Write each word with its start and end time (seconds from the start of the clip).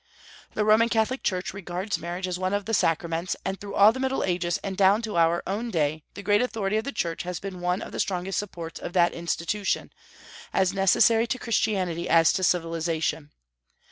The 0.55 0.65
Roman 0.65 0.89
Catholic 0.89 1.21
Church 1.21 1.53
regards 1.53 1.99
marriage 1.99 2.27
as 2.27 2.39
one 2.39 2.55
of 2.55 2.65
the 2.65 2.73
sacraments, 2.73 3.35
and 3.45 3.61
through 3.61 3.75
all 3.75 3.91
the 3.91 3.99
Middle 3.99 4.23
Ages 4.23 4.57
and 4.63 4.75
down 4.75 5.03
to 5.03 5.15
our 5.15 5.43
own 5.45 5.69
day 5.69 6.01
the 6.15 6.23
great 6.23 6.41
authority 6.41 6.75
of 6.77 6.85
the 6.85 6.91
Church 6.91 7.21
has 7.21 7.39
been 7.39 7.61
one 7.61 7.83
of 7.83 7.91
the 7.91 7.99
strongest 7.99 8.39
supports 8.39 8.79
of 8.79 8.93
that 8.93 9.13
institution, 9.13 9.93
as 10.53 10.73
necessary 10.73 11.27
to 11.27 11.37
Christianity 11.37 12.09
as 12.09 12.33
to 12.33 12.43
civilization. 12.43 13.29